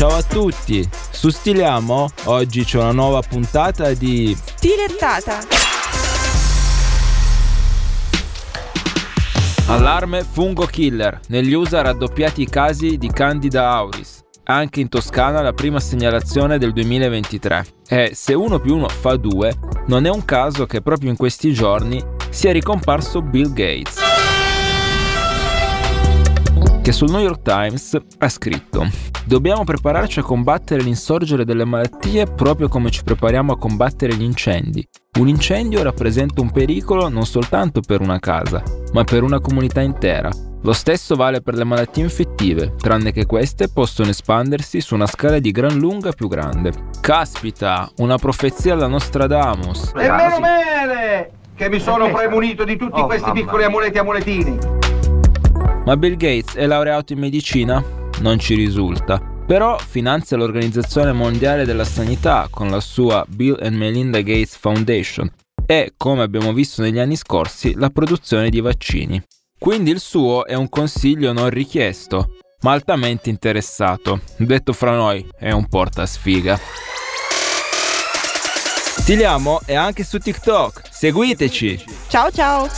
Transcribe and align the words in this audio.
Ciao 0.00 0.16
a 0.16 0.22
tutti, 0.22 0.82
su 1.10 1.28
Stiliamo 1.28 2.08
oggi 2.24 2.64
c'è 2.64 2.78
una 2.78 2.92
nuova 2.92 3.20
puntata 3.20 3.92
di 3.92 4.34
Stilettata. 4.34 5.40
Allarme 9.66 10.24
fungo 10.24 10.64
killer, 10.64 11.20
negli 11.28 11.52
USA 11.52 11.82
raddoppiati 11.82 12.40
i 12.40 12.48
casi 12.48 12.96
di 12.96 13.10
Candida 13.10 13.68
auris. 13.72 14.24
Anche 14.44 14.80
in 14.80 14.88
Toscana 14.88 15.42
la 15.42 15.52
prima 15.52 15.80
segnalazione 15.80 16.56
del 16.56 16.72
2023. 16.72 17.66
E 17.86 18.12
se 18.14 18.32
1 18.32 18.58
più 18.58 18.76
1 18.76 18.88
fa 18.88 19.16
2, 19.16 19.54
non 19.88 20.06
è 20.06 20.08
un 20.08 20.24
caso 20.24 20.64
che 20.64 20.80
proprio 20.80 21.10
in 21.10 21.16
questi 21.18 21.52
giorni 21.52 22.02
sia 22.30 22.52
ricomparso 22.52 23.20
Bill 23.20 23.52
Gates 23.52 24.09
che 26.90 26.96
sul 26.96 27.10
New 27.10 27.20
York 27.20 27.42
Times 27.42 27.96
ha 28.18 28.28
scritto 28.28 28.84
Dobbiamo 29.24 29.62
prepararci 29.62 30.18
a 30.18 30.22
combattere 30.24 30.82
l'insorgere 30.82 31.44
delle 31.44 31.64
malattie 31.64 32.26
proprio 32.26 32.68
come 32.68 32.90
ci 32.90 33.04
prepariamo 33.04 33.52
a 33.52 33.58
combattere 33.58 34.14
gli 34.14 34.22
incendi. 34.22 34.84
Un 35.20 35.28
incendio 35.28 35.84
rappresenta 35.84 36.40
un 36.40 36.50
pericolo 36.50 37.08
non 37.08 37.26
soltanto 37.26 37.80
per 37.80 38.00
una 38.00 38.18
casa, 38.18 38.62
ma 38.92 39.04
per 39.04 39.22
una 39.22 39.38
comunità 39.38 39.80
intera. 39.82 40.30
Lo 40.62 40.72
stesso 40.72 41.14
vale 41.14 41.42
per 41.42 41.54
le 41.54 41.64
malattie 41.64 42.02
infettive, 42.02 42.74
tranne 42.76 43.12
che 43.12 43.26
queste 43.26 43.68
possono 43.68 44.08
espandersi 44.08 44.80
su 44.80 44.94
una 44.94 45.06
scala 45.06 45.38
di 45.38 45.52
gran 45.52 45.78
lunga 45.78 46.10
più 46.10 46.26
grande. 46.26 46.72
Caspita, 47.00 47.88
una 47.98 48.16
profezia 48.16 48.72
alla 48.72 48.88
Nostradamus. 48.88 49.92
E 49.94 50.10
meno 50.10 50.40
male 50.40 51.30
che 51.54 51.68
mi 51.68 51.78
sono 51.78 52.10
premunito 52.10 52.64
di 52.64 52.76
tutti 52.76 53.00
oh, 53.00 53.06
questi 53.06 53.30
piccoli 53.32 53.64
amuleti 53.64 53.98
amuletini. 53.98 54.79
Ma 55.84 55.96
Bill 55.96 56.16
Gates 56.16 56.54
è 56.54 56.66
laureato 56.66 57.12
in 57.14 57.18
medicina? 57.18 57.82
Non 58.20 58.38
ci 58.38 58.54
risulta. 58.54 59.18
Però 59.46 59.78
finanzia 59.78 60.36
l'Organizzazione 60.36 61.12
Mondiale 61.12 61.64
della 61.64 61.84
Sanità 61.84 62.48
con 62.50 62.68
la 62.68 62.80
sua 62.80 63.24
Bill 63.26 63.58
and 63.60 63.76
Melinda 63.76 64.20
Gates 64.20 64.56
Foundation 64.56 65.28
e, 65.66 65.94
come 65.96 66.22
abbiamo 66.22 66.52
visto 66.52 66.82
negli 66.82 66.98
anni 66.98 67.16
scorsi, 67.16 67.74
la 67.76 67.90
produzione 67.90 68.50
di 68.50 68.60
vaccini. 68.60 69.22
Quindi 69.58 69.90
il 69.90 70.00
suo 70.00 70.46
è 70.46 70.54
un 70.54 70.68
consiglio 70.68 71.32
non 71.32 71.48
richiesto, 71.48 72.36
ma 72.60 72.72
altamente 72.72 73.30
interessato. 73.30 74.20
Detto 74.36 74.72
fra 74.72 74.94
noi, 74.94 75.26
è 75.38 75.50
un 75.50 75.66
porta 75.68 76.06
sfiga. 76.06 76.58
Stiliamo 78.98 79.60
è 79.64 79.74
anche 79.74 80.04
su 80.04 80.18
TikTok. 80.18 80.88
Seguiteci. 80.90 81.84
Ciao 82.08 82.30
ciao. 82.30 82.68